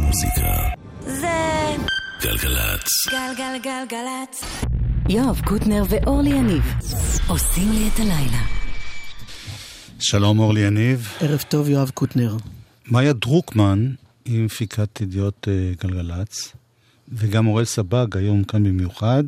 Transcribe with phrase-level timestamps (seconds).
[0.00, 0.68] מוזיקה.
[1.00, 1.76] זה
[2.22, 2.88] גלגלצ.
[3.10, 4.44] גלגלגלגלצ.
[5.08, 6.64] יואב קוטנר ואורלי יניב
[7.28, 8.42] עושים לי את הלילה.
[10.00, 11.08] שלום אורלי יניב.
[11.20, 12.36] ערב טוב, יואב קוטנר.
[12.86, 13.92] מאיה דרוקמן
[14.24, 16.52] היא מפיקת ידיעות אה, גלגלצ,
[17.12, 19.24] וגם אוראל סבג היום כאן במיוחד,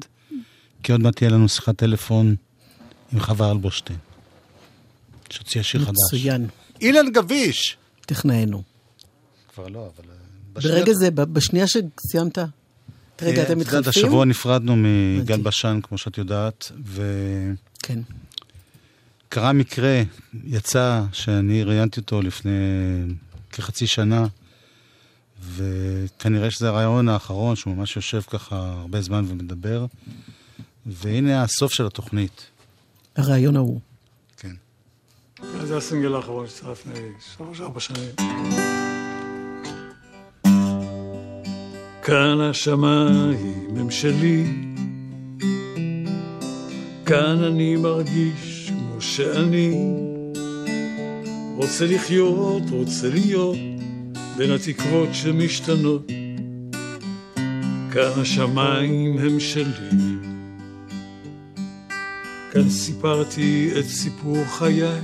[0.82, 2.34] כי עוד מעט תהיה לנו שיחת טלפון
[3.12, 3.98] עם חווה אלבושטיין,
[5.30, 5.90] שהוציאה שיר חדש.
[5.90, 6.46] מצוין.
[6.80, 7.76] אילן גביש!
[8.00, 8.62] טכנאינו.
[9.54, 10.27] כבר לא, אבל...
[10.62, 12.38] ברגע זה, ב- בשנייה שסיימת,
[13.22, 14.04] רגע, אתם את יודעת, מתחלפים?
[14.04, 14.76] השבוע נפרדנו
[15.20, 15.42] הבנתי.
[15.42, 16.72] בשן, כמו שאת יודעת,
[17.82, 17.98] כן.
[19.28, 20.02] וקרה מקרה,
[20.44, 22.50] יצא שאני ראיינתי אותו לפני
[23.52, 24.26] כחצי שנה,
[25.54, 29.86] וכנראה שזה הרעיון האחרון, שהוא ממש יושב ככה הרבה זמן ומדבר,
[30.86, 32.46] והנה הסוף של התוכנית.
[33.16, 33.80] הרעיון ההוא.
[34.36, 34.54] כן.
[35.64, 37.00] זה הסינגל האחרון שיצא לפני
[37.36, 38.67] שלוש-ארבע שנים.
[42.08, 44.44] כאן השמיים הם שלי,
[47.06, 49.94] כאן אני מרגיש כמו שאני,
[51.56, 53.56] רוצה לחיות, רוצה להיות,
[54.36, 56.06] בין התקוות שמשתנות.
[57.92, 59.90] כאן השמיים הם שלי,
[62.52, 65.00] כאן סיפרתי את סיפור חיי.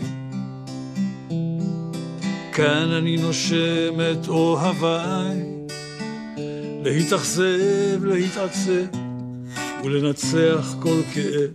[2.53, 5.54] כאן אני נושם את אוהביי,
[6.85, 8.99] להתאכזב, להתעצב
[9.85, 11.51] ולנצח כל כאב.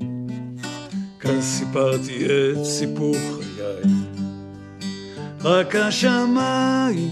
[1.20, 3.94] כאן סיפרתי את סיפור חיי.
[5.44, 7.12] רק השמיים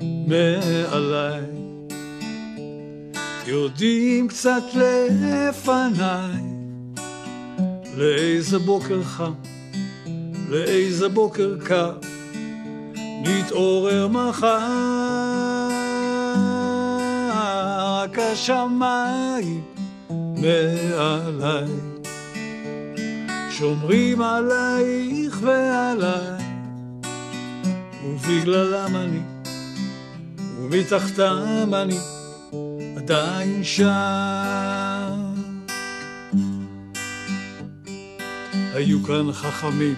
[0.00, 1.44] מעליי
[3.46, 6.42] יודעים קצת לפניי
[7.96, 9.32] לאיזה בוקר חם,
[10.48, 11.92] לאיזה בוקר קר.
[13.22, 15.27] נתעורר מחר,
[18.12, 19.64] רק השמיים
[20.10, 21.68] מעליי,
[23.50, 26.44] שומרים עלייך ועליי,
[28.04, 29.20] ובגללם אני,
[30.60, 31.98] ומתחתם אני,
[32.96, 35.34] עדיין שם.
[38.74, 39.94] היו כאן חכמים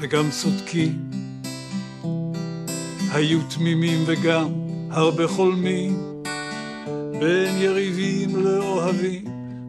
[0.00, 1.10] וגם צודקים,
[3.12, 4.52] היו תמימים וגם
[4.90, 6.11] הרבה חולמים,
[7.22, 9.24] בין יריבים לאוהבים,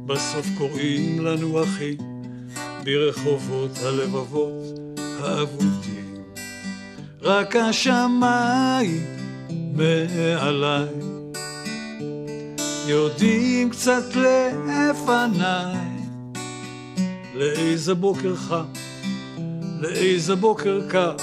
[0.05, 1.97] בסוף קוראים לנו אחים,
[2.83, 4.79] ברחובות הלבבות
[5.21, 6.23] האבודים.
[7.21, 9.05] רק השמיים
[9.73, 10.85] מעליי,
[12.87, 15.77] יודעים קצת לפניי,
[17.35, 18.65] לאיזה בוקר חם,
[19.79, 21.15] לאיזה בוקר קר.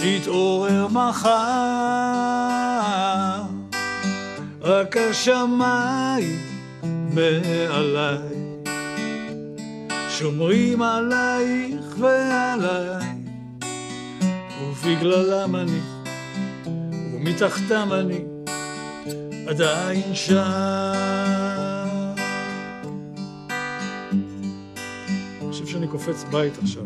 [0.00, 1.34] נתעורר מחר,
[4.64, 6.38] רק השמיים
[7.14, 8.18] מעליי,
[10.10, 13.14] שומרים עלייך ועליי,
[14.62, 15.80] ובגללם אני,
[17.14, 18.24] ומתחתם אני,
[19.48, 20.36] עדיין שם.
[25.40, 26.84] אני חושב שאני קופץ בית עכשיו.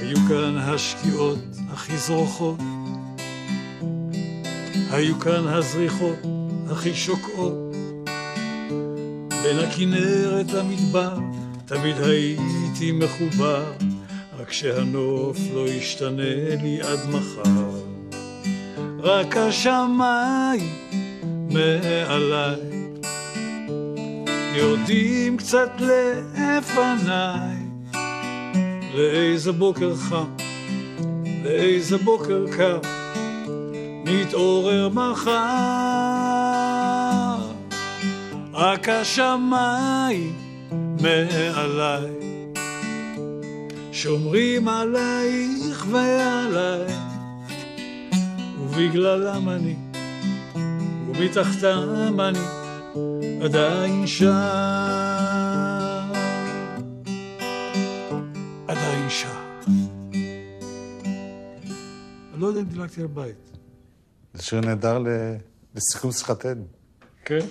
[0.00, 1.38] היו כאן השקיעות
[1.72, 2.58] הכי זרוחות,
[4.90, 6.39] היו כאן הזריחות
[6.70, 7.76] הכי שוקעות.
[9.42, 11.18] בין הכנרת למדבר
[11.66, 13.72] תמיד הייתי מחובר,
[14.38, 17.80] רק שהנוף לא ישתנה לי עד מחר.
[19.02, 20.74] רק השמיים
[21.50, 22.60] מעליי
[24.54, 27.56] יודעים קצת לפניי
[28.94, 30.36] לאיזה בוקר חם,
[31.44, 32.78] לאיזה בוקר קר,
[34.04, 36.09] נתעורר מחר.
[38.60, 40.36] רק השמיים
[41.02, 42.10] מעליי,
[43.92, 46.94] שומרים עלייך ועליי,
[48.58, 49.76] ובגללם אני,
[51.06, 52.38] ומתחתם אני,
[53.44, 54.28] עדיין שם.
[58.68, 59.28] עדיין שם.
[62.32, 63.36] אני לא יודע אם דילגתי על בית.
[64.34, 64.98] זה שיר נהדר
[65.74, 66.64] לסיכום שיחתנו.
[67.24, 67.46] כן?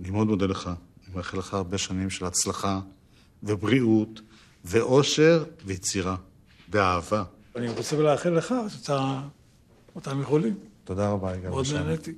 [0.00, 0.66] אני מאוד מודה לך.
[0.66, 2.80] אני מאחל לך הרבה שנים של הצלחה
[3.42, 4.20] ובריאות
[4.64, 6.16] ואושר ויצירה.
[6.70, 7.24] באהבה.
[7.56, 8.54] אני רוצה לאחל לך
[8.84, 8.90] את
[9.96, 10.54] אותם יכולים.
[10.84, 11.66] תודה רבה, יגאל מאוד.
[11.72, 12.12] נהניתי.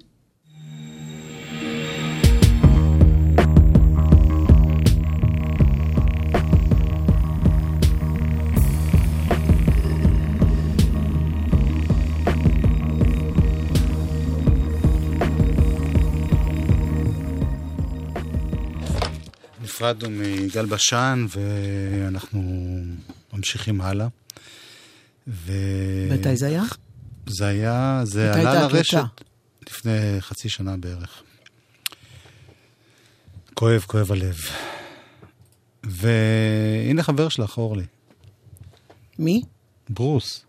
[19.81, 22.43] נפרדנו מגל בשן ואנחנו
[23.33, 24.07] ממשיכים הלאה.
[25.29, 25.53] ו...
[26.11, 26.63] מתי זה היה?
[27.27, 29.03] זה היה, זה עלה לרשת?
[29.69, 31.23] לפני חצי שנה בערך.
[33.55, 34.37] כואב, כואב הלב.
[35.85, 37.85] והנה חבר שלך, אורלי,
[39.19, 39.43] מי?
[39.89, 40.45] ברוס,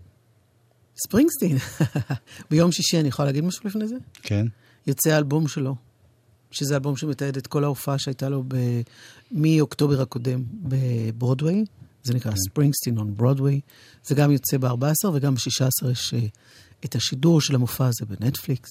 [0.97, 1.57] ספרינגסטין.
[2.51, 3.95] ביום שישי, אני יכולה להגיד משהו לפני זה?
[4.21, 4.45] כן?
[4.87, 5.75] יוצא האלבום שלו,
[6.51, 8.55] שזה אלבום שמתעד את כל ההופעה שהייתה לו ב...
[9.31, 11.65] מאוקטובר הקודם בברודוויי.
[12.03, 13.59] זה נקרא ספרינגסטין און ברודוויי.
[14.05, 16.19] זה גם יוצא ב-14 וגם ב-16 יש אה,
[16.85, 18.69] את השידור של המופע הזה בנטפליקס.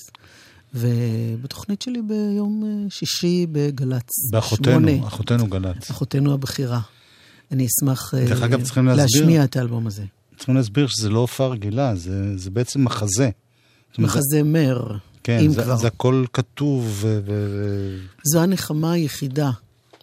[0.75, 4.11] ובתוכנית שלי ביום אה, שישי בגל"צ.
[4.33, 5.07] באחותנו.
[5.07, 5.91] אחותנו גל"צ.
[5.91, 6.81] אחותנו הבכירה.
[7.53, 9.05] אני אשמח אה, דרך אגב, צריכים להסביר.
[9.21, 10.05] להשמיע את האלבום הזה.
[10.37, 13.31] צריכים להסביר שזה לא הופעה רגילה, זה, זה בעצם מחזה.
[13.99, 15.77] מחזה מר, כן, אם זה, כבר.
[15.77, 16.85] זה הכל כתוב.
[17.01, 17.21] ו-
[18.25, 19.51] זו הנחמה היחידה,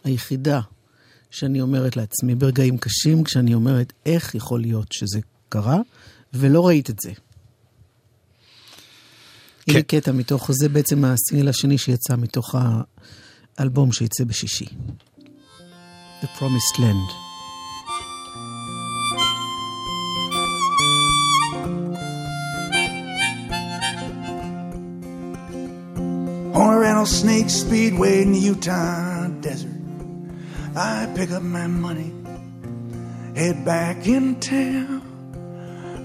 [0.08, 0.62] היחידה,
[1.32, 5.20] שאני אומרת לעצמי ברגעים קשים, כשאני אומרת איך יכול להיות שזה
[5.50, 5.80] קרה,
[6.34, 7.12] ולא ראית את זה.
[9.66, 9.74] כן.
[9.74, 12.56] הנה קטע מתוך, זה בעצם הסינגל השני שיצא מתוך
[13.58, 14.66] האלבום שיצא בשישי.
[16.22, 17.10] The Promised Land.
[26.56, 29.77] On a rattlesnake speedway in the Utah desert.
[30.76, 32.14] I pick up my money,
[33.36, 35.04] head back in town.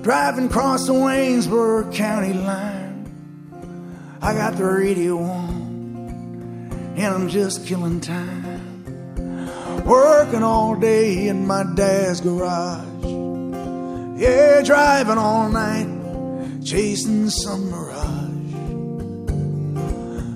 [0.03, 2.91] Driving across the Waynesboro County line.
[4.21, 9.85] I got the radio on, and I'm just killing time.
[9.85, 12.87] Working all day in my dad's garage.
[14.21, 15.89] Yeah, driving all night,
[16.65, 18.13] chasing some mirage.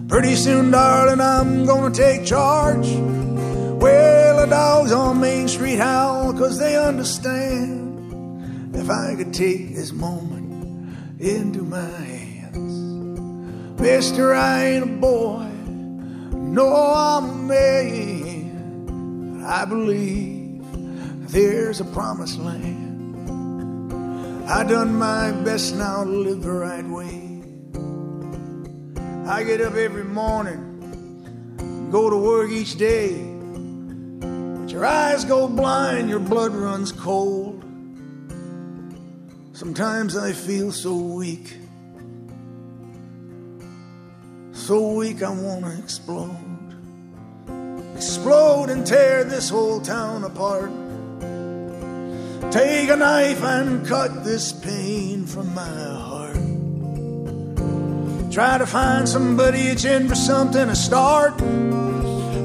[0.08, 2.87] Pretty soon, darling, I'm gonna take charge.
[3.78, 8.75] Well, the dogs on Main Street howl, cause they understand.
[8.75, 13.81] If I could take this moment into my hands.
[13.81, 15.49] Mister, I ain't a boy.
[16.32, 19.44] No, I'm a man.
[19.46, 20.64] I believe
[21.31, 22.84] there's a promised land.
[24.49, 27.23] I done my best now to live the right way.
[29.28, 33.25] I get up every morning, go to work each day.
[34.76, 37.64] Your eyes go blind, your blood runs cold.
[39.55, 41.56] Sometimes I feel so weak,
[44.52, 46.75] so weak I wanna explode.
[47.94, 50.70] Explode and tear this whole town apart.
[52.52, 56.37] Take a knife and cut this pain from my heart.
[58.31, 61.40] Try to find somebody itching for something to start.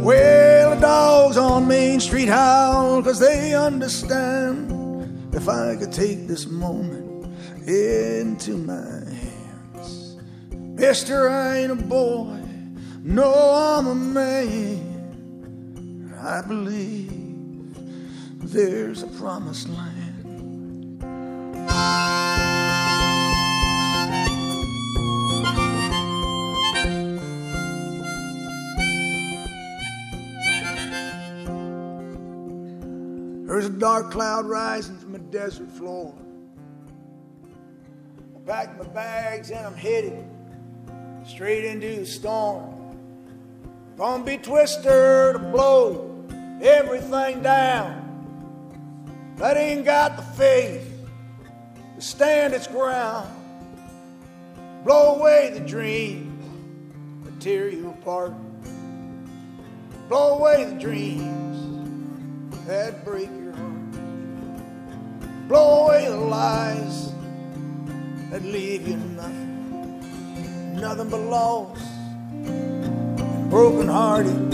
[0.01, 4.79] Well, the dogs on Main Street howl because they understand.
[5.33, 7.33] If I could take this moment
[7.67, 10.17] into my hands.
[10.51, 12.41] Mister, I ain't a boy.
[13.03, 14.91] No, I'm a man.
[16.19, 17.75] I believe
[18.39, 21.01] there's a promised land.
[33.61, 36.15] There's a dark cloud rising from the desert floor.
[38.35, 40.25] I packed my bags and I'm headed
[41.27, 42.97] straight into the storm.
[43.97, 46.25] Gonna be twister to blow
[46.59, 49.35] everything down.
[49.35, 50.91] That ain't got the faith
[51.97, 53.29] to stand its ground.
[54.83, 56.43] Blow away the dreams
[57.25, 58.33] that tear you apart.
[60.09, 63.29] Blow away the dreams that break.
[65.51, 67.11] Blow away the lies
[68.29, 71.77] that leave you nothing, nothing but loss,
[73.49, 74.49] broken hearted.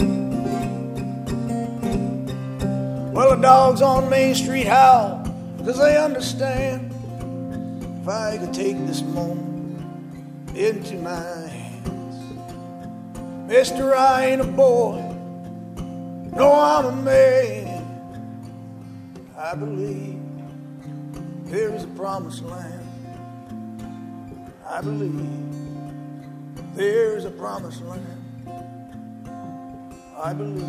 [3.14, 5.24] Well, the dogs on Main Street howl
[5.58, 6.92] because they understand.
[8.02, 9.80] If I could take this moment
[10.56, 11.14] into my
[11.46, 12.16] hands,
[13.46, 15.00] Mister, I ain't a boy.
[16.34, 17.84] No, I'm a man.
[19.38, 20.22] I believe
[21.48, 22.86] there is a promised land.
[24.66, 25.56] I believe
[26.74, 28.04] there is a promised land.
[30.22, 30.64] I believe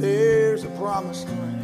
[0.00, 1.58] there's a promised land.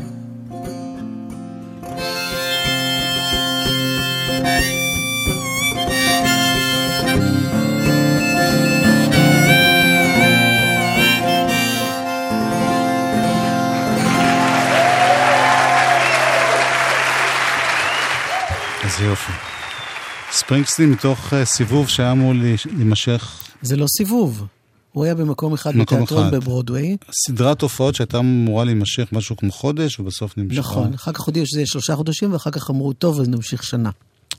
[20.33, 22.33] ספרינגסטין מתוך אה, סיבוב שהיה אמור
[22.77, 24.47] להימשך זה לא סיבוב.
[24.93, 26.35] הוא היה במקום אחד מקום בתיאטרון אחד.
[26.35, 26.97] בברודוויי.
[27.27, 30.61] סדרת הופעות שהייתה אמורה להימשך משהו כמו חודש, ובסוף נמשכה.
[30.61, 33.91] נכון, אחר כך הודיעו שזה שלושה חודשים, ואחר כך אמרו, טוב, אז נמשיך שנה.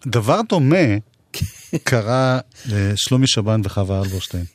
[0.08, 0.86] דבר דומה
[1.84, 4.46] קרה לשלומי שבן וחווה אלברשטיין.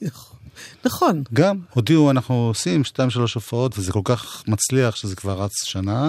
[0.84, 5.64] נכון, גם הודיעו, אנחנו עושים שתיים שלוש הופעות, וזה כל כך מצליח שזה כבר רץ
[5.64, 6.08] שנה.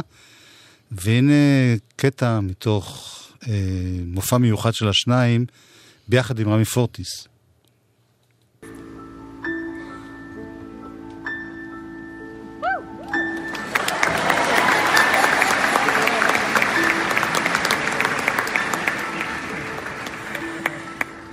[0.91, 1.34] והנה
[1.96, 3.30] קטע מתוך אה,
[4.05, 5.45] מופע מיוחד של השניים,
[6.07, 7.27] ביחד עם רמי פורטיס.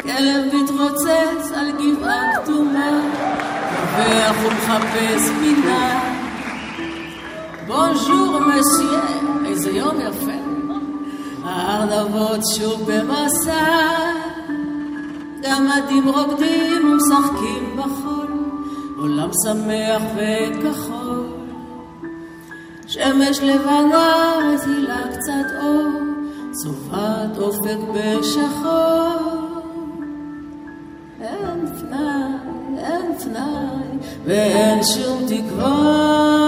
[0.03, 3.11] כלב מתרוצץ על גבעה כתומה,
[3.97, 6.15] רווח ומחפש פינה.
[7.67, 9.03] בונז'ור מסייה,
[9.47, 10.48] איזה יום יפה.
[11.49, 13.89] הארנבות שוב במסע,
[15.43, 18.33] גמדים רוקדים ומשחקים בחול,
[18.99, 21.27] עולם שמח וכחול.
[22.87, 25.93] שמש לבנה מזילה קצת אור,
[26.53, 29.39] צובעת אופק בשחור.
[31.21, 36.39] אין פנאי, אין פנאי, ואין שום תקווה.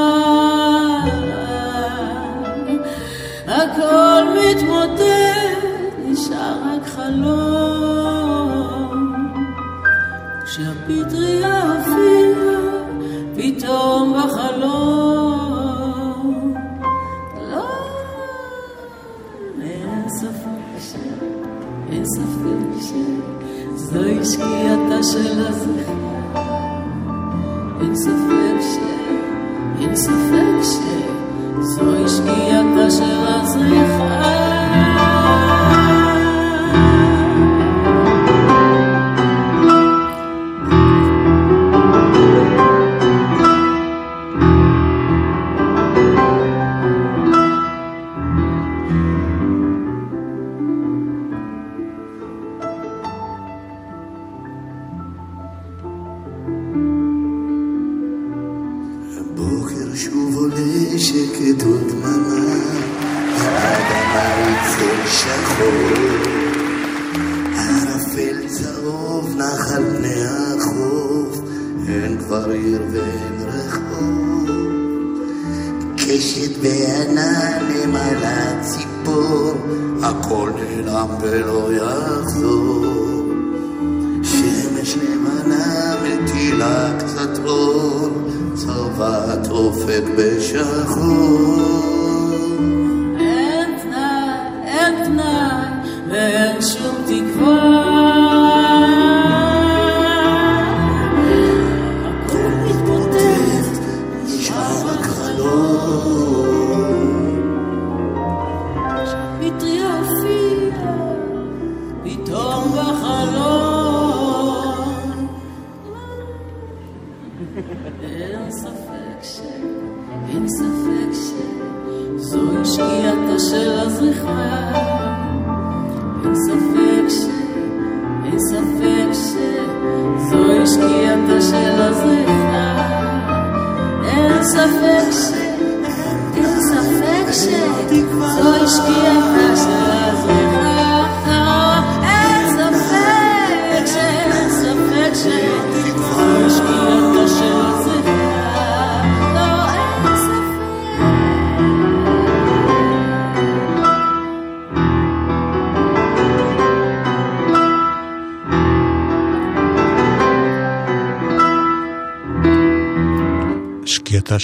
[3.47, 4.10] הכל
[7.11, 7.40] רק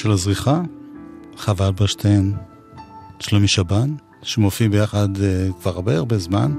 [0.07, 0.61] של הזריחה,
[1.37, 2.33] חווה אלברשטיין,
[3.21, 3.91] שלומי שבן,
[4.23, 5.21] שמופיעים ביחד uh,
[5.63, 6.53] כבר הרבה הרבה זמן,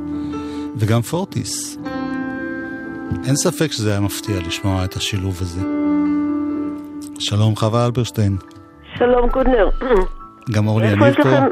[0.78, 1.78] וגם פורטיס.
[3.26, 5.62] אין ספק שזה היה מפתיע לשמוע את השילוב הזה.
[7.20, 8.38] שלום חווה אלברשטיין,
[8.98, 9.70] שלום קודנר.
[10.52, 11.22] גם אורלי יניב פה.
[11.22, 11.44] לכם,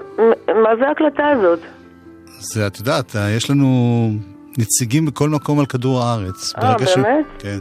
[0.48, 1.60] מה זה ההקלטה הזאת?
[2.40, 4.10] זה, את יודעת, אה, יש לנו
[4.58, 6.54] נציגים בכל מקום על כדור הארץ.
[6.58, 7.26] אה, ברגע ש- באמת?
[7.40, 7.60] כן.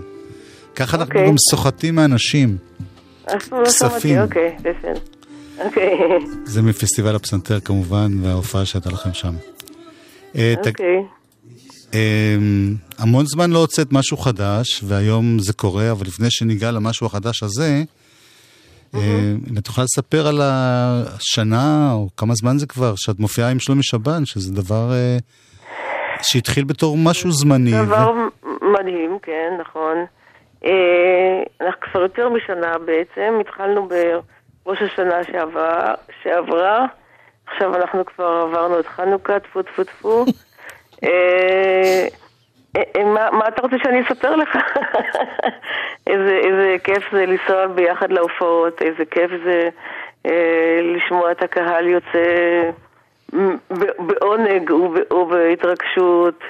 [0.74, 1.28] ככה אנחנו אוקיי.
[1.28, 2.56] גם סוחטים מאנשים.
[3.26, 3.90] אף פעם לא כספים.
[4.00, 5.00] שמעתי, אוקיי, בסדר.
[5.64, 5.99] אוקיי,
[6.45, 9.35] זה מפסטיבל הפסנתר כמובן, וההופעה שהייתה לכם שם.
[10.37, 11.04] אה, אוקיי.
[11.95, 17.43] אמ, המון זמן לא הוצאת משהו חדש, והיום זה קורה, אבל לפני שניגע למשהו החדש
[17.43, 17.83] הזה,
[18.95, 23.59] אה, אם את יכולה לספר על השנה, או כמה זמן זה כבר, שאת מופיעה עם
[23.59, 25.16] שלומי שבן, שזה דבר אה,
[26.23, 27.73] שהתחיל בתור משהו זמני.
[27.87, 28.12] דבר
[28.45, 29.97] מדהים, כן, נכון.
[30.64, 36.87] אה, אנחנו כבר יותר משנה בעצם, התחלנו בראש השנה שעבר, שעברה,
[37.47, 40.25] עכשיו אנחנו כבר עברנו את חנוכה, טפו טפו טפו.
[41.04, 42.06] אה,
[42.76, 44.56] אה, מה, מה אתה רוצה שאני אספר לך?
[46.06, 49.68] איזה, איזה כיף זה לנסוע ביחד להופעות, איזה כיף זה
[50.26, 52.25] אה, לשמוע את הקהל יוצא
[53.99, 56.42] בעונג וב- ובהתרגשות.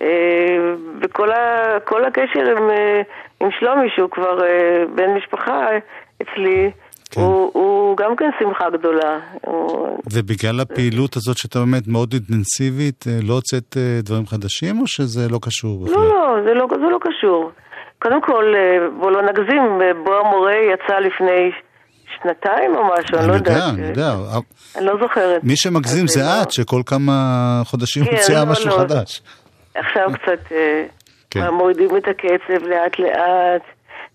[0.00, 2.70] אה, וכל ה, הקשר עם,
[3.44, 5.66] עם שלומי, שהוא כבר אה, בן משפחה
[6.22, 6.70] אצלי,
[7.10, 7.20] כן.
[7.20, 9.18] הוא, הוא גם כן שמחה גדולה.
[9.40, 14.86] הוא, ובגלל הפעילות הזאת שאתה באמת מאוד אינטנסיבית, אה, לא הוצאת אה, דברים חדשים, או
[14.86, 15.94] שזה לא קשור בכלל?
[15.94, 17.50] לא, לא, זה לא, זה לא קשור.
[18.02, 19.62] קודם כל, אה, בוא לא נגזים,
[20.04, 21.50] בוא המורה יצא לפני
[22.22, 23.56] שנתיים או משהו, אני לא אני יודעת.
[23.56, 24.12] יודע, אני יודע.
[24.76, 25.44] אני לא זוכרת.
[25.44, 27.12] מי שמגזים זה את, שכל כמה
[27.64, 28.78] חודשים כן, מוציאה לא, משהו לא.
[28.78, 29.22] חדש.
[29.74, 30.52] עכשיו קצת
[31.34, 31.48] כן.
[31.48, 33.62] מורידים את הקצב לאט לאט,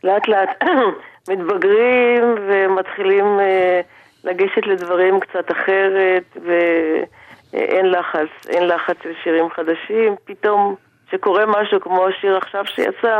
[0.03, 0.63] לאט לאט
[1.29, 3.81] מתבגרים ומתחילים אה,
[4.23, 10.75] לגשת לדברים קצת אחרת ואין לחץ, אין לחץ של שירים חדשים, פתאום
[11.11, 13.19] שקורה משהו כמו השיר עכשיו שיצא,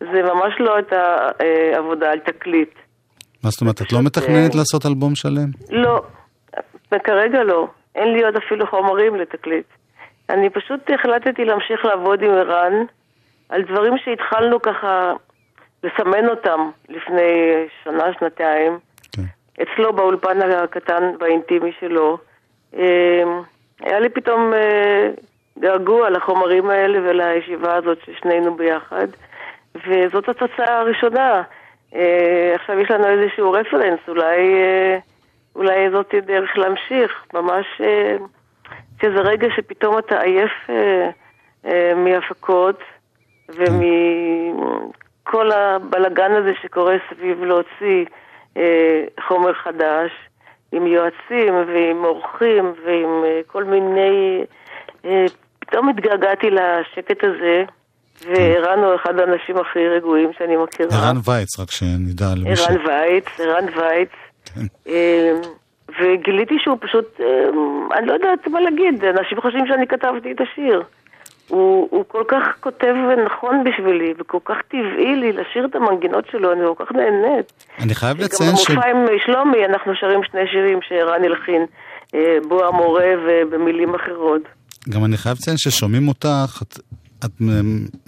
[0.00, 2.74] זה ממש לא את העבודה על תקליט.
[3.44, 5.50] מה זאת אומרת, את לא מתכננת לעשות אלבום שלם?
[5.70, 6.02] לא,
[7.04, 7.66] כרגע לא.
[7.94, 9.66] אין לי עוד אפילו חומרים לתקליט.
[10.30, 12.72] אני פשוט החלטתי להמשיך לעבוד עם ערן
[13.48, 15.12] על דברים שהתחלנו ככה
[15.84, 18.78] לסמן אותם לפני שנה, שנתיים.
[19.12, 19.22] כן.
[19.62, 22.18] אצלו באולפן הקטן והאינטימי שלו.
[22.76, 23.22] אה,
[23.80, 25.10] היה לי פתאום אה,
[25.58, 29.06] געגוע לחומרים האלה ולישיבה הזאת ששנינו ביחד,
[29.74, 31.42] וזאת התוצאה הראשונה.
[31.94, 34.98] אה, עכשיו יש לנו איזשהו רפרנס, אולי, אה,
[35.54, 37.66] אולי זאת דרך להמשיך, ממש
[39.02, 40.52] שזה רגע שפתאום אתה עייף
[41.96, 42.80] מהפקות
[43.48, 48.04] ומכל הבלגן הזה שקורה סביב להוציא
[48.56, 50.10] אה, חומר חדש,
[50.72, 54.44] עם יועצים ועם אורחים ועם אה, כל מיני...
[55.04, 55.24] אה,
[55.58, 57.64] פתאום התגעגעתי לשקט הזה,
[58.26, 60.88] וערן הוא אחד האנשים הכי רגועים שאני מכירה.
[60.92, 62.60] ערן וייץ, רק שנדע למי ש...
[62.60, 64.08] ערן וייץ, ערן וייץ.
[64.88, 65.32] אה,
[66.00, 67.26] וגיליתי שהוא פשוט, אה,
[67.98, 70.82] אני לא יודעת מה להגיד, אנשים חושבים שאני כתבתי את השיר.
[71.48, 72.94] הוא, הוא כל כך כותב
[73.26, 77.52] נכון בשבילי, וכל כך טבעי לי לשיר את המנגינות שלו, אני כל כך נהנית.
[77.78, 78.70] אני חייב גם לציין ש...
[78.70, 81.66] במופע עם שלומי אנחנו שרים שני שירים שערן הלחין,
[82.14, 84.42] אה, בו המורה ובמילים אחרות.
[84.88, 86.78] גם אני חייב לציין ששומעים אותך, את,
[87.24, 87.30] את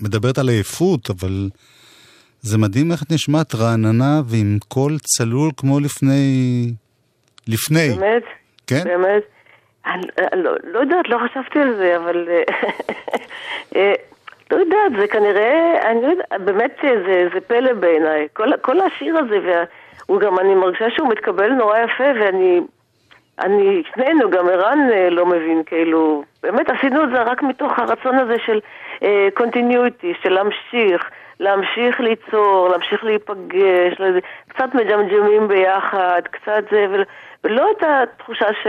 [0.03, 1.49] מדברת על עייפות, אבל
[2.41, 6.73] זה מדהים איך את נשמעת רעננה ועם קול צלול כמו לפני...
[7.49, 7.89] לפני.
[7.89, 8.23] באמת?
[8.67, 8.85] כן?
[8.85, 9.23] באמת?
[9.87, 12.29] אני לא, לא יודעת, לא חשבתי על זה, אבל...
[12.29, 12.43] אה,
[13.77, 13.95] אה,
[14.51, 18.29] לא יודעת, זה כנראה, אני לא יודעת, באמת אה, זה, זה פלא בעיניי.
[18.33, 19.65] כל, כל השיר הזה, וה,
[20.07, 22.61] הוא גם, אני מרגישה שהוא מתקבל נורא יפה, ואני,
[23.41, 28.19] אני, שנינו, גם ערן אה, לא מבין, כאילו, באמת עשינו את זה רק מתוך הרצון
[28.19, 28.61] הזה של
[29.35, 31.11] קונטיניוטי, של להמשיך,
[31.41, 33.95] להמשיך ליצור, להמשיך להיפגש,
[34.49, 37.05] קצת מג'מג'מים ביחד, קצת זה, ול,
[37.45, 38.67] ולא את התחושה ש,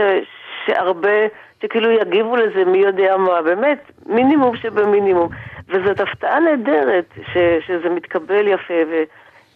[0.66, 1.26] שהרבה,
[1.62, 5.28] שכאילו יגיבו לזה מי יודע מה, באמת, מינימום שבמינימום.
[5.68, 8.74] וזאת הפתעה נהדרת, ש, שזה מתקבל יפה,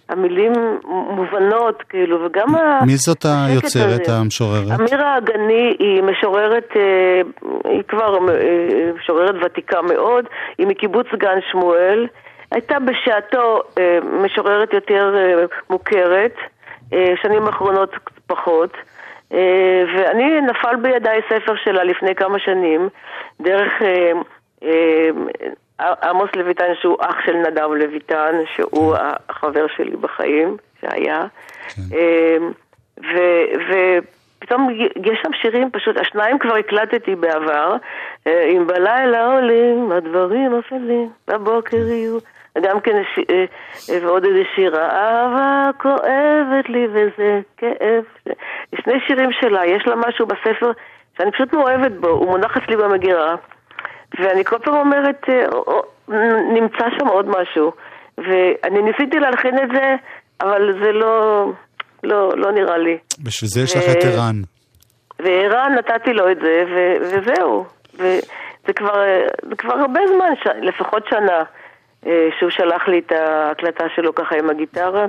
[0.08, 0.52] והמילים
[1.10, 2.84] מובנות, כאילו, וגם ה...
[2.86, 4.18] מי זאת היוצרת, הזה.
[4.18, 4.80] המשוררת?
[4.80, 7.20] אמירה אגני היא משוררת, אה,
[7.70, 10.24] היא כבר אה, משוררת ותיקה מאוד,
[10.58, 12.06] היא מקיבוץ גן שמואל.
[12.50, 15.14] הייתה בשעתו אה, משוררת יותר
[15.70, 16.34] מוכרת,
[17.22, 17.90] שנים אחרונות
[18.26, 18.70] פחות.
[19.32, 22.88] אה, ואני, נפל בידיי ספר שלה לפני כמה שנים,
[23.40, 24.12] דרך אה,
[24.64, 25.10] אה,
[26.02, 28.94] עמוס לויטן, שהוא אח של נדב לויטן, שהוא
[29.28, 31.24] החבר שלי בחיים, שהיה.
[32.98, 34.70] ו- ופתאום
[35.04, 37.76] יש שם שירים, פשוט, השניים כבר הקלטתי בעבר,
[38.26, 42.18] אם בלילה עולים הדברים אפלים, בבוקר יהיו.
[42.62, 43.44] גם כן, אה,
[43.90, 48.04] אה, ועוד איזה שיר, האהבה כואבת לי וזה כאב.
[48.82, 50.72] שני שירים שלה, יש לה משהו בספר
[51.18, 53.34] שאני פשוט מאוהבת בו, הוא מונח אצלי במגירה,
[54.18, 55.44] ואני כל פעם אומרת, אה,
[56.54, 57.72] נמצא שם עוד משהו.
[58.18, 59.94] ואני ניסיתי להלחין את זה,
[60.40, 61.44] אבל זה לא,
[62.02, 62.98] לא, לא נראה לי.
[63.24, 64.36] בשביל זה יש לך את ערן.
[65.18, 66.64] וערן נתתי לו את זה,
[67.00, 67.64] וזהו.
[67.94, 69.04] וזה כבר,
[69.48, 71.42] זה כבר הרבה זמן, לפחות שנה,
[72.38, 75.06] שהוא שלח לי את ההקלטה שלו ככה עם הגיטרה.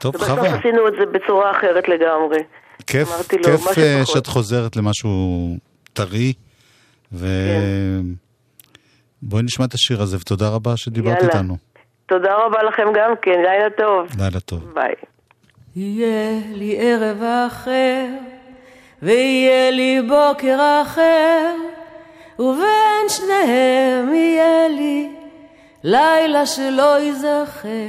[0.00, 0.58] טוב, ובסוף חווה.
[0.58, 2.38] עשינו את זה בצורה אחרת לגמרי.
[2.86, 4.06] כיף, אמרתי לו, כיף מה אה.
[4.06, 5.10] שאת חוזרת למשהו
[5.92, 6.32] טרי,
[7.12, 7.26] ו...
[9.30, 9.40] כן.
[9.44, 11.32] נשמע את השיר הזה, ותודה רבה שדיברת יאללה.
[11.32, 11.56] איתנו.
[12.06, 14.06] תודה רבה לכם גם כן, לילה טוב.
[14.18, 14.74] לילה טוב.
[14.74, 14.94] ביי.
[15.76, 18.06] יהיה לי ערב אחר,
[19.02, 21.54] ויהיה לי בוקר אחר,
[22.38, 25.19] ובין שניהם יהיה לי
[25.84, 27.88] לילה שלא ייזכר,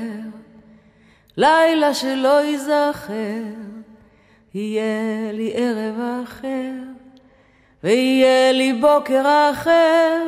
[1.38, 3.44] לילה שלא ייזכר.
[4.54, 6.72] יהיה לי ערב אחר,
[7.84, 10.22] ויהיה לי בוקר אחר,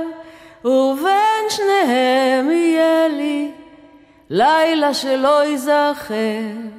[0.66, 3.52] ובין שניהם יהיה לי
[4.30, 6.74] לילה שלא ייזכר.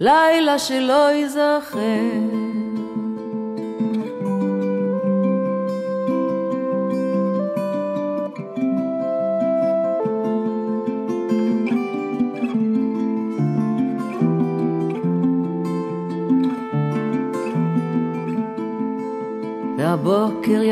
[0.00, 2.49] לילה שלא ייזכר.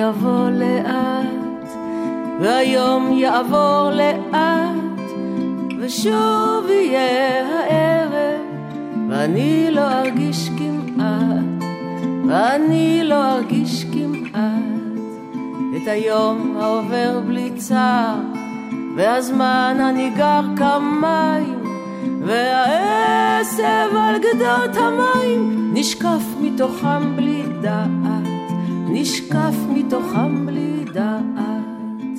[0.09, 1.69] יבוא לאט,
[2.41, 5.11] והיום יעבור לאט,
[5.81, 8.41] ושוב יהיה הערב.
[9.11, 11.69] ואני לא ארגיש כמעט,
[12.29, 14.99] ואני לא ארגיש כמעט
[15.77, 18.17] את היום העובר בלי צער,
[18.97, 21.63] והזמן הניגר כמים,
[22.23, 28.29] והעשב על גדות המים נשקף מתוכם בלי דעת,
[28.91, 29.55] נשקף
[29.89, 32.19] מתוכם בלי דעת.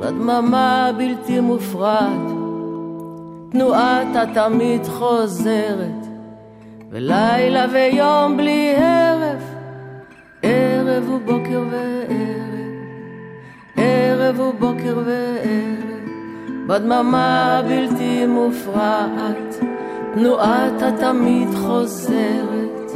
[0.00, 2.00] בדממה בלתי מופרעת,
[3.50, 6.06] תנועת התמיד חוזרת,
[6.90, 9.03] ולילה ויום בלי הרף,
[10.86, 12.74] ערב ובוקר וערב,
[13.76, 16.08] ערב ובוקר וערב,
[16.66, 19.64] בדממה בלתי מופרעת,
[20.14, 22.92] תנועת התמיד חוזרת,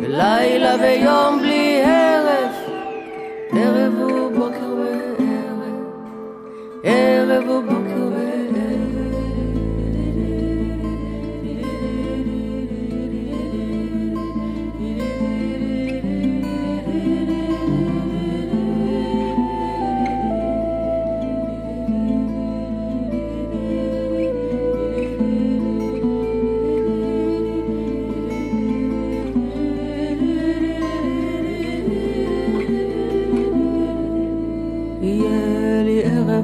[0.00, 2.70] ולילה ויום בלי הרף,
[3.52, 5.84] ערב ובוקר וערב,
[6.82, 7.87] ערב ובוקר וערב.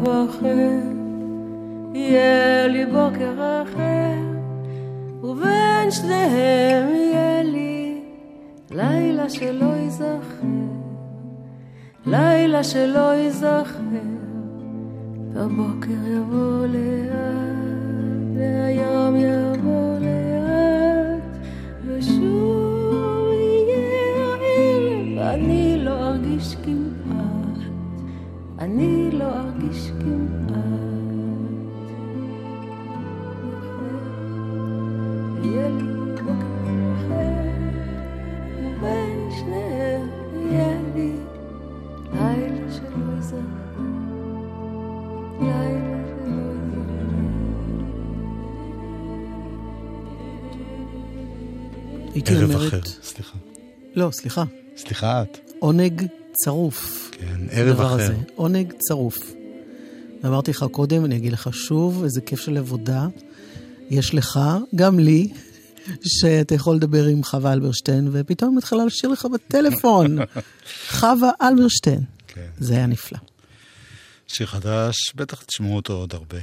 [0.02, 0.80] אחר,
[1.94, 4.14] יהיה לי בוקר אחר,
[5.22, 8.00] ובין שניהם יהיה לי
[8.70, 10.46] לילה שלא ייזכר,
[12.07, 13.80] לילה שלא ייזכר,
[15.37, 17.14] הבוקר יבוא לאט,
[18.37, 19.84] והיום יבוא
[53.94, 54.44] לא, סליחה.
[54.76, 55.38] סליחה את.
[55.59, 57.11] עונג צרוף.
[57.12, 57.94] כן, ערב אחר.
[57.94, 58.14] הזה.
[58.35, 59.18] עונג צרוף.
[60.22, 63.07] ואמרתי לך קודם, אני אגיד לך שוב, איזה כיף של עבודה
[63.90, 64.40] יש לך,
[64.74, 65.33] גם לי,
[66.18, 70.18] שאתה יכול לדבר עם חווה אלברשטיין, ופתאום היא מתחילה לשיר לך בטלפון.
[70.98, 72.00] חווה אלברשטיין.
[72.26, 72.46] כן.
[72.59, 73.18] זה היה נפלא.
[74.26, 76.38] שיר חדש, בטח תשמעו אותו עוד הרבה.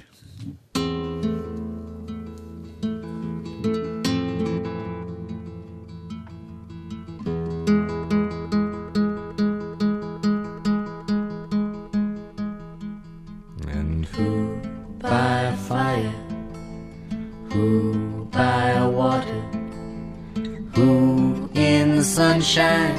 [22.02, 22.98] The sunshine,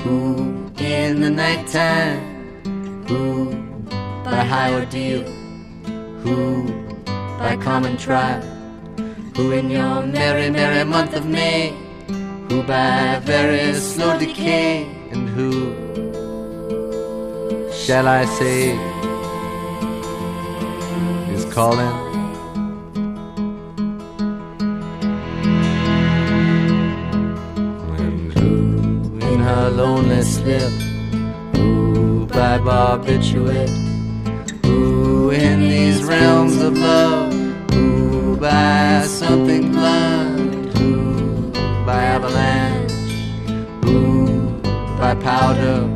[0.00, 2.20] who in the nighttime,
[3.08, 3.54] who
[4.22, 5.22] by high ordeal,
[6.20, 6.36] who
[7.38, 8.42] by common trial,
[9.34, 11.72] who in your merry, merry month of May,
[12.50, 15.50] who by very slow decay, and who
[17.72, 18.76] shall I say
[21.32, 22.11] is calling?
[29.72, 30.70] Lonely slip,
[31.56, 33.70] who by barbiturate.
[34.66, 37.32] Ooh, in these realms of love,
[37.74, 41.50] ooh, by something blunt, ooh,
[41.86, 42.92] by avalanche,
[43.86, 44.60] ooh,
[44.98, 45.88] by powder,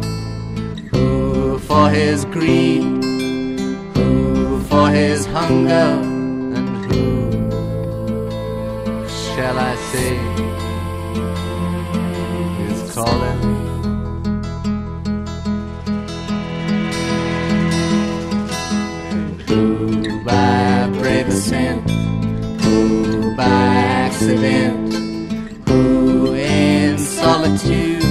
[0.96, 2.82] ooh, for his greed,
[3.98, 5.90] ooh, for his hunger,
[6.56, 6.98] and who
[9.08, 10.16] shall I say
[24.26, 24.92] accident,
[25.68, 28.02] who in solitude,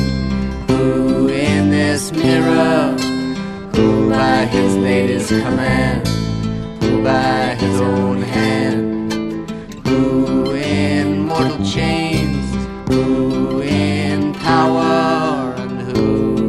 [0.70, 2.96] who in this mirror,
[3.76, 6.08] who by his lady's command,
[6.82, 9.12] who by his own hand,
[9.86, 12.46] who in mortal chains,
[12.88, 16.48] who in power, and who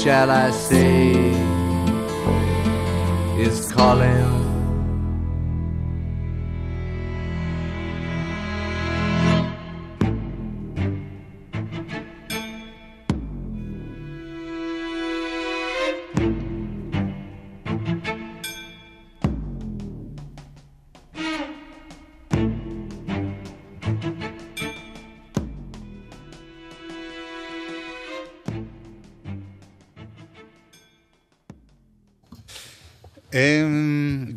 [0.00, 1.32] shall I say?
[3.36, 4.51] is calling.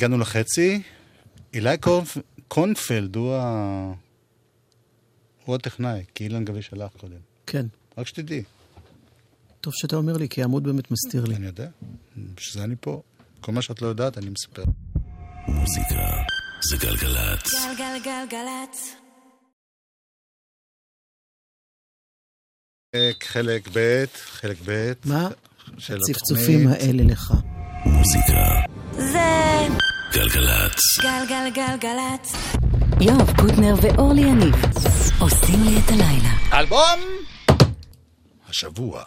[0.05, 0.81] הגענו לחצי.
[1.53, 2.17] אילי קונפ...
[2.47, 3.93] קונפלד הוא ה...
[5.45, 7.17] הוא הטכנאי, כי אילן גבי שלח קודם.
[7.47, 7.65] כן.
[7.97, 8.43] רק שתדעי.
[9.61, 11.35] טוב שאתה אומר לי, כי העמוד באמת מסתיר לי.
[11.35, 11.67] אני יודע,
[12.35, 13.01] בשביל זה אני פה.
[13.41, 14.63] כל מה שאת לא יודעת, אני מספר.
[15.47, 16.23] מוזיקה
[16.61, 17.53] זה גלגלצ.
[17.77, 18.95] גלגלגלגלצ.
[23.23, 24.93] חלק, ב', חלק ב'.
[25.05, 25.29] מה?
[25.77, 26.67] הצפצופים.
[26.67, 27.33] האלה לך.
[27.85, 28.65] מוזיקה
[28.97, 30.79] זה גלגלצ.
[31.01, 32.35] גלגלגלגלצ.
[33.01, 34.55] יואב קוטנר ואורלי יניב
[35.19, 36.59] עושים לי את הלילה.
[36.59, 36.99] אלבום
[38.49, 39.03] השבוע.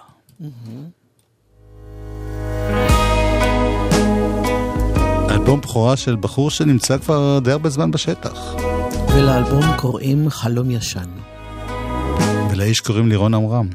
[5.30, 8.54] אלבום בכורה של בחור שנמצא כבר די הרבה זמן בשטח.
[9.14, 11.10] ולאלבום קוראים חלום ישן.
[12.50, 13.68] ולאיש קוראים לירון עמרם.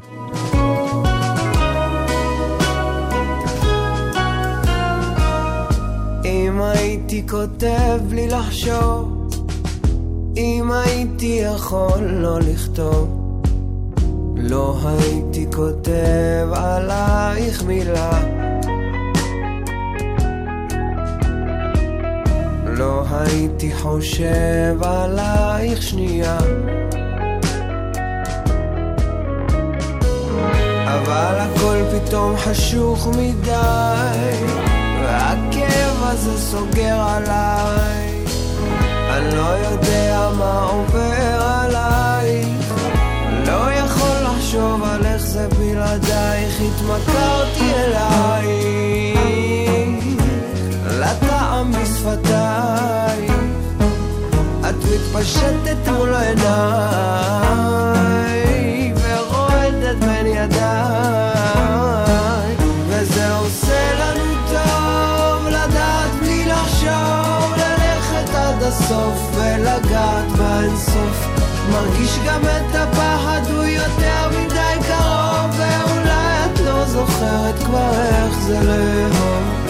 [6.54, 9.28] אם הייתי כותב בלי לחשוב,
[10.36, 13.08] אם הייתי יכול לא לכתוב,
[14.36, 18.20] לא הייתי כותב עלייך מילה.
[22.66, 26.38] לא הייתי חושב עלייך שנייה.
[30.86, 34.44] אבל הכל פתאום חשוך מדי,
[35.02, 35.53] והכאב
[36.14, 38.24] הזה סוגר עליי.
[39.10, 42.74] אני לא יודע מה עובר עלייך,
[43.46, 49.24] לא יכול לחשוב על איך זה בלעדייך, התמכרתי אלייך,
[50.86, 53.32] לטעם בשפתייך,
[54.60, 56.44] את מתפשטת מול עיניי,
[68.74, 71.26] הסוף ולגעת באינסוף.
[71.70, 78.60] מרגיש גם את הפחד, הוא יותר מדי קרוב, ואולי את לא זוכרת כבר איך זה
[78.62, 79.63] לאהוב.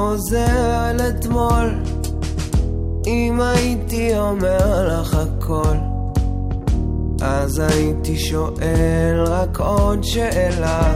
[0.00, 1.74] חוזר אל אתמול,
[3.06, 5.76] אם הייתי אומר לך הכל,
[7.22, 10.94] אז הייתי שואל רק עוד שאלה.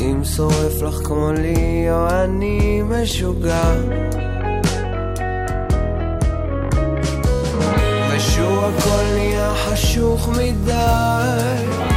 [0.00, 3.74] אם שורף לך כמו לי או אני משוגע.
[8.10, 11.93] ושוב הכל נהיה חשוך מדי,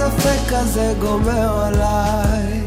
[0.00, 2.60] והספק הזה גומר עליי.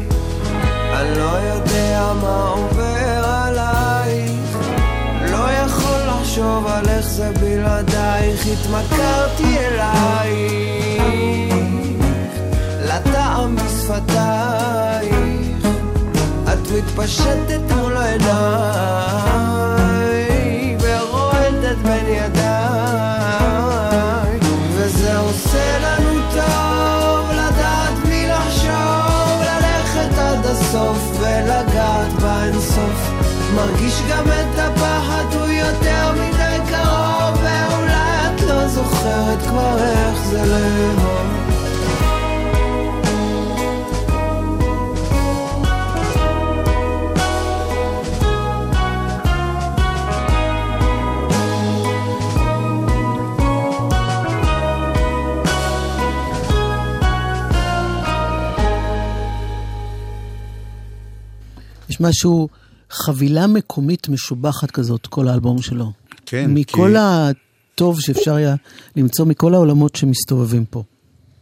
[0.92, 4.58] אני לא יודע מה עובר עלייך,
[5.30, 11.02] לא יכול לחשוב על איך זה בלעדייך, התמכרתי אלייך,
[12.84, 15.14] לטעם בשפתייך,
[16.52, 18.26] את מתפשטת מול עיניי,
[20.80, 22.43] ורועדת בין ידיי.
[31.20, 33.10] ולגעת באינסוף.
[33.54, 40.44] מרגיש גם את הפחד, הוא יותר מדי קרוב ואולי את לא זוכרת כבר איך זה
[40.46, 41.33] לאהוב.
[61.94, 62.48] יש משהו,
[62.90, 65.92] חבילה מקומית משובחת כזאת, כל האלבום שלו.
[66.26, 66.98] כן, מכל כי-
[67.74, 68.54] הטוב שאפשר היה
[68.96, 70.82] למצוא מכל העולמות שמסתובבים פה.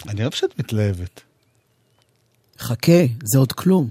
[0.09, 1.21] אני אוהב שאת מתלהבת.
[2.59, 2.93] חכה,
[3.25, 3.89] זה עוד כלום.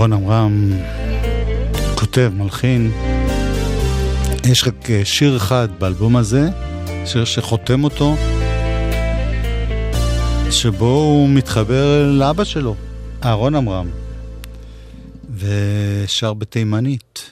[0.00, 0.72] לירון עמרם
[1.94, 2.90] כותב, מלחין.
[4.50, 6.48] יש רק אה, שיר אחד באלבום הזה,
[7.06, 8.16] שיר שחותם אותו,
[10.50, 12.74] שבו הוא מתחבר לאבא שלו,
[13.24, 13.88] אהרון עמרם,
[15.34, 17.30] ושר בתימנית.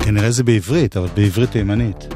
[0.00, 2.15] כנראה זה בעברית, אבל בעברית תימנית.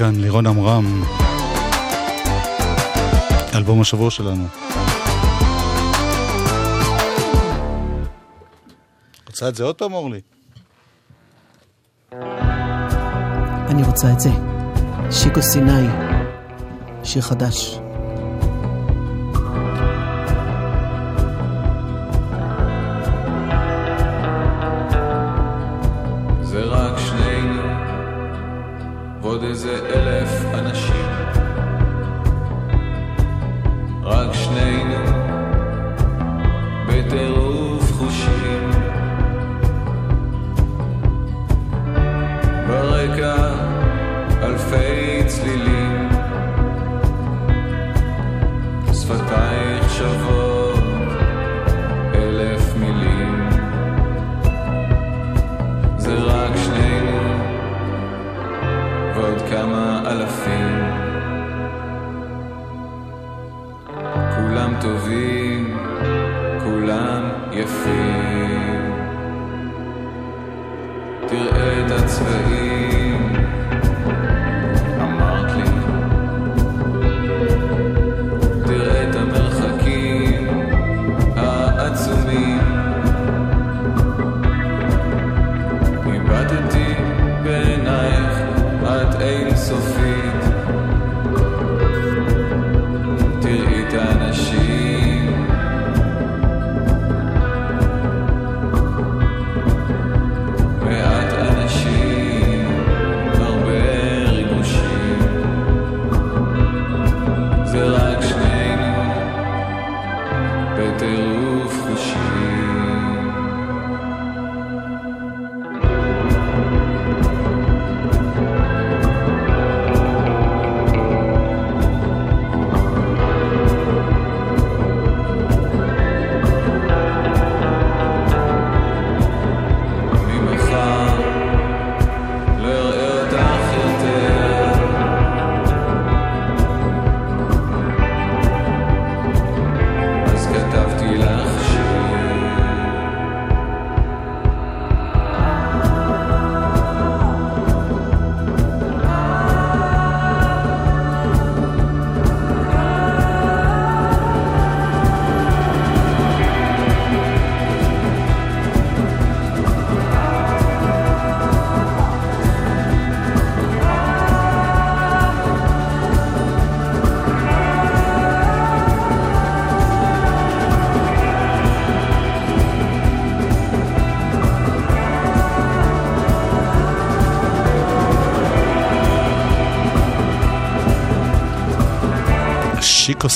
[0.00, 1.02] כאן לירון עמרם,
[3.54, 4.44] אלבום השבוע שלנו.
[9.26, 10.20] רוצה את זה עוד פעם, אורלי?
[13.68, 14.30] אני רוצה את זה.
[15.10, 15.86] שיקו סיני,
[17.04, 17.79] שיר חדש.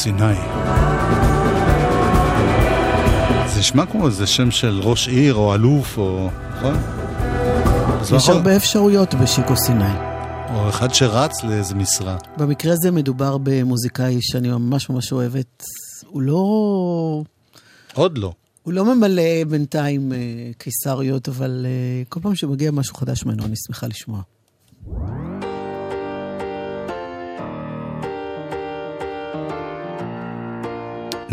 [0.04, 0.34] סיני.
[3.54, 6.30] זה נשמע כמו איזה שם של ראש עיר או אלוף או...
[6.56, 6.74] נכון?
[8.16, 8.28] יש.
[8.28, 9.94] הרבה אפשרויות בשיקו סיני.
[10.54, 12.16] או אחד שרץ לאיזה משרה.
[12.36, 15.62] במקרה הזה מדובר במוזיקאי שאני ממש ממש אוהבת.
[16.06, 17.22] הוא לא...
[17.94, 18.32] עוד לא.
[18.62, 20.18] הוא לא ממלא בינתיים אה,
[20.58, 24.20] קיסריות, אבל אה, כל פעם שמגיע משהו חדש ממנו, אני שמחה לשמוע.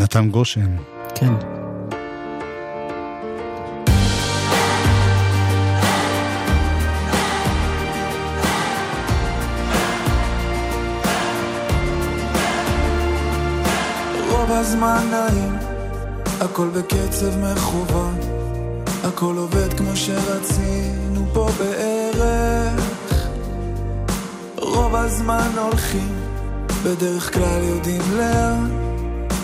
[0.01, 0.75] נתן גושן.
[1.15, 1.33] כן.
[14.29, 15.55] רוב הזמן נעים,
[16.41, 18.15] הכל בקצב מכוון,
[19.03, 23.27] הכל עובד כמו שרצינו פה בערך.
[24.57, 26.15] רוב הזמן הולכים,
[26.83, 28.90] בדרך כלל יודעים לאן,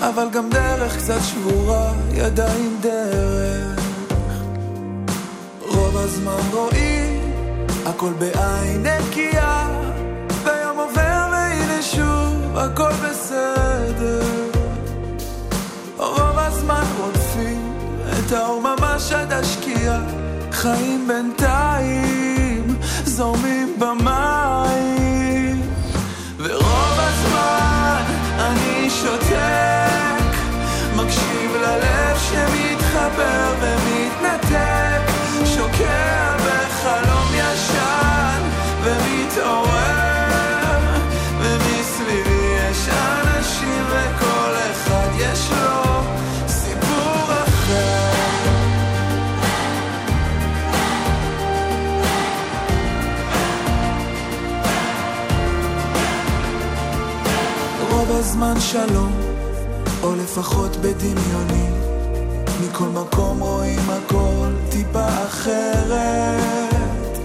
[0.02, 3.80] אבל גם דרך קצת שבורה, ידיים דרך.
[5.62, 7.32] רוב הזמן רואים,
[7.86, 9.68] הכל בעין נקייה,
[10.44, 14.22] ויום עובר והנה שוב, הכל בסדר.
[15.98, 17.74] רוב הזמן רודפים
[18.20, 20.02] את האור ממש עד השקיעה
[20.52, 25.62] חיים בינתיים זורמים במים
[26.38, 28.04] ורוב הזמן
[28.40, 29.87] אני ללב
[32.30, 35.12] שמתחבר ומתנתק,
[35.46, 38.42] שוקע בחלום ישן
[38.84, 40.28] ומתעורר,
[41.40, 46.02] ומסביבי יש אנשים וכל אחד יש לו
[46.48, 48.08] סיפור אחר.
[57.92, 59.12] רוב הזמן שלום,
[60.04, 61.87] או לפחות בדמיונים
[62.78, 67.18] מכל מקום רואים הכל טיפה אחרת.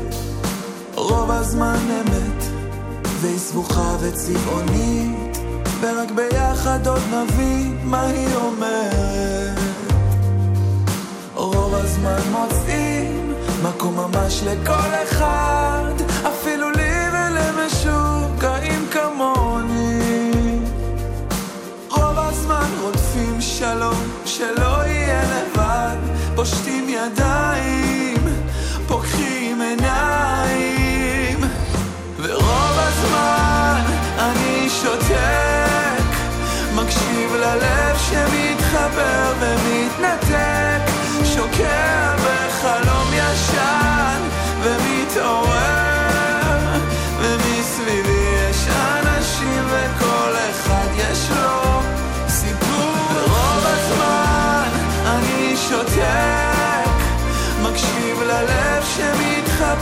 [0.95, 2.45] רוב הזמן אמת,
[3.21, 5.39] והיא סבוכה וצבעונית,
[5.81, 9.59] ורק ביחד עוד נבין מה היא אומרת.
[11.35, 15.93] רוב הזמן מוצאים מקום ממש לכל אחד,
[16.29, 16.62] אפילו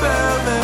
[0.00, 0.59] שמתחבר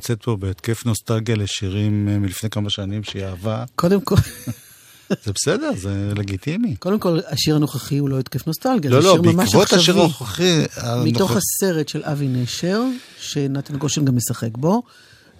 [0.00, 3.64] נמצאת פה בהתקף נוסטלגיה לשירים אה, מלפני כמה שנים שהיא אהבה.
[3.76, 4.16] קודם כל,
[5.24, 6.76] זה בסדר, זה לגיטימי.
[6.76, 9.78] קודם כל, השיר הנוכחי הוא לא התקף נוסטלגיה, לא, זה לא, שיר ממש בעקבות השיר
[9.78, 10.02] עכשווי.
[10.02, 10.62] הנוכחי...
[11.04, 12.82] מתוך הנוכח- הסרט של אבי נשר,
[13.20, 14.82] שנתן גושן גם משחק בו,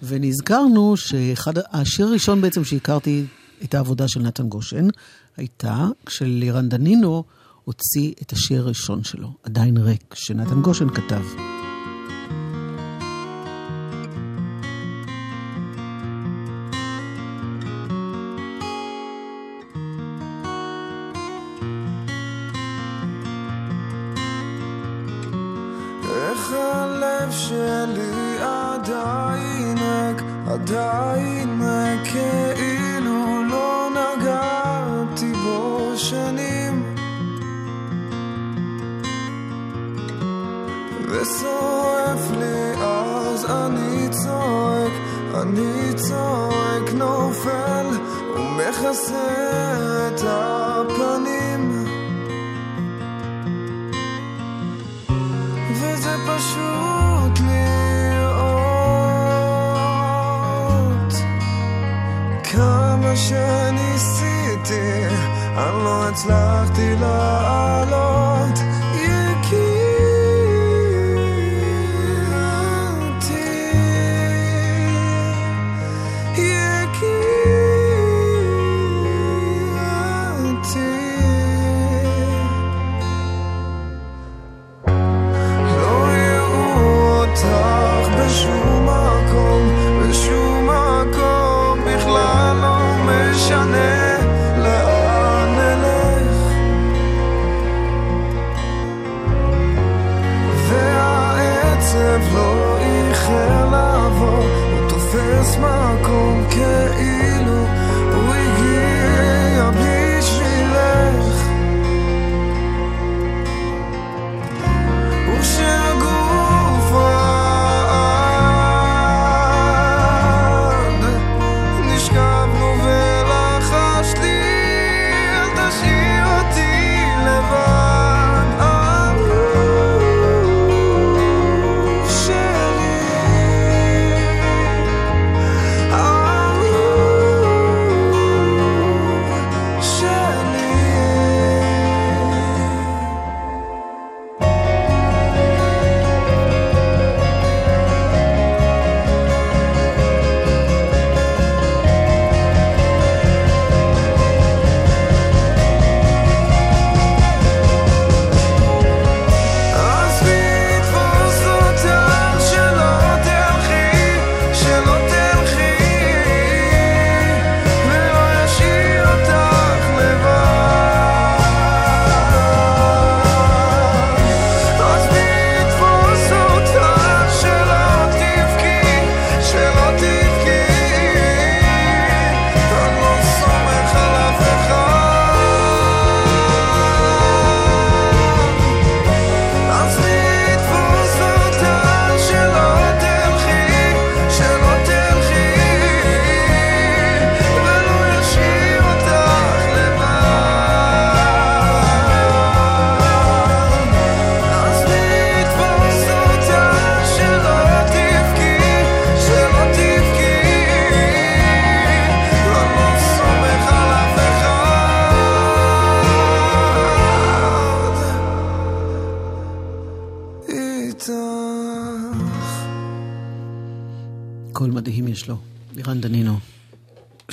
[0.03, 3.25] ונזכרנו שאחד, השיר הראשון בעצם שהכרתי
[3.63, 4.87] את העבודה של נתן גושן,
[5.37, 7.23] הייתה כשלירן דנינו
[7.63, 11.21] הוציא את השיר הראשון שלו, עדיין ריק, שנתן גושן כתב.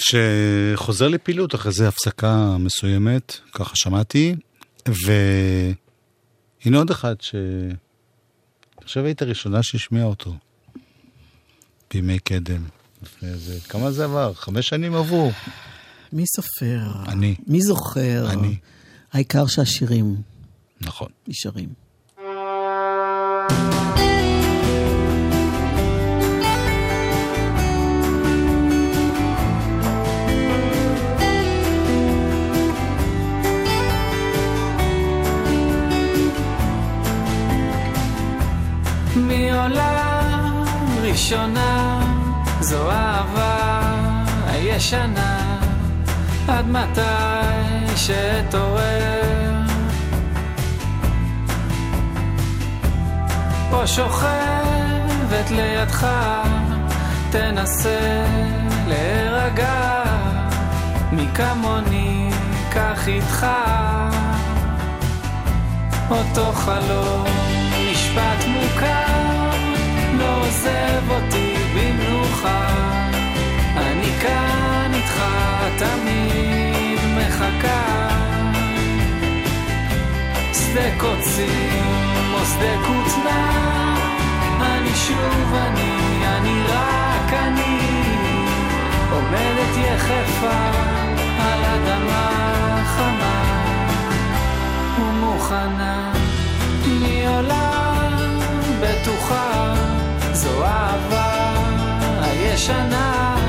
[0.09, 4.34] שחוזר לפעילות אחרי זה הפסקה מסוימת, ככה שמעתי,
[4.86, 7.34] והנה עוד אחד ש...
[7.34, 10.34] אני חושב היית הראשונה שהשמיעה אותו,
[11.90, 12.64] בימי קדם.
[13.02, 14.34] לפני זה, כמה זה עבר?
[14.34, 15.30] חמש שנים עברו.
[16.12, 16.80] מי סופר?
[17.09, 17.34] אני.
[17.46, 18.30] מי זוכר?
[18.30, 18.56] אני.
[19.12, 20.16] העיקר שהשירים
[20.80, 21.09] נכון.
[21.28, 21.88] נשארים.
[39.62, 40.20] עולה
[41.02, 42.00] ראשונה
[42.61, 43.80] זו אהבה
[44.46, 45.59] הישנה.
[46.48, 47.00] עד מתי
[47.96, 49.62] שאתעורר
[53.70, 56.06] פה שוכבת לידך
[57.30, 58.24] תנסה
[58.86, 60.02] להירגע.
[61.12, 62.30] מי כמוני
[62.70, 63.46] קח איתך.
[66.11, 67.24] אותו חלום
[67.90, 69.07] משפט מוכר
[75.79, 78.09] תמיד מחכה.
[80.53, 83.68] שדה קוצים או שדה כותנה
[84.61, 87.79] אני שוב אני, אני רק אני.
[89.11, 90.70] עומדת יחפה
[91.41, 93.64] על אדמה חמה.
[95.01, 96.12] ומוכנה.
[96.87, 98.09] מי עולה
[98.81, 99.74] בטוחה.
[100.33, 101.55] זו אהבה
[102.22, 103.47] הישנה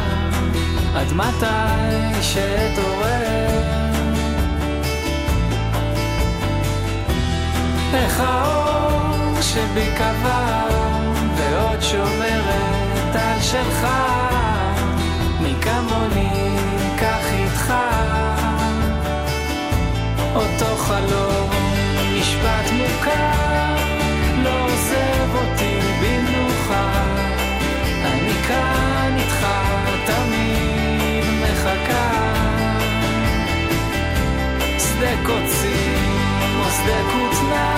[1.00, 3.62] עד מתי שאתעורר
[7.94, 10.68] איך האור שבי קבע
[11.36, 13.88] ועוד שומרת על שלך
[15.42, 16.58] מי כמוני
[17.00, 17.74] קח איתך?
[20.36, 21.50] אותו חלום
[22.20, 23.76] משפט מוכר
[24.44, 27.04] לא עוזב אותי במנוחה.
[28.06, 29.48] אני כאן איתך
[30.06, 30.49] תמיד
[31.60, 32.10] מחכה.
[34.80, 37.76] שדה קוצים או שדה כותנה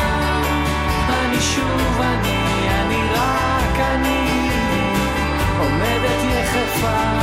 [1.10, 4.50] אני שוב אני, אני רק אני.
[5.60, 7.21] עומדת יחפה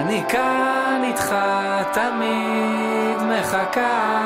[0.00, 1.34] אני כאן איתך
[1.92, 4.16] תמיד מחכה.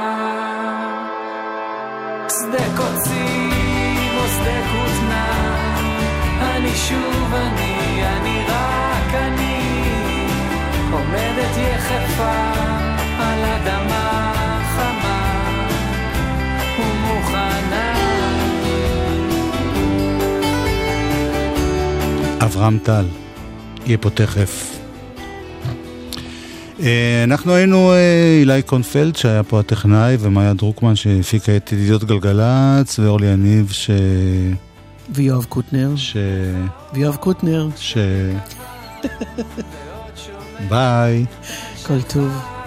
[2.29, 5.27] שדה קוצים או שדה כותנה
[6.41, 9.61] אני שוב אני, אני רק אני.
[10.93, 12.33] עומדת יחפה
[13.19, 14.01] על אדמה
[22.41, 23.05] אברהם טל,
[23.87, 24.80] יהיה פה תכף.
[26.83, 32.99] אה, אנחנו היינו אה, אילי קונפלד שהיה פה הטכנאי ומאיה דרוקמן שהפיקה את ידידות גלגלצ
[32.99, 33.91] ואורלי יניב ש...
[35.15, 35.97] ויואב קוטנר.
[35.97, 36.17] ש...
[36.95, 37.69] ויואב קוטנר.
[37.77, 37.97] ש...
[40.69, 41.25] ביי.
[41.87, 42.60] כל טוב.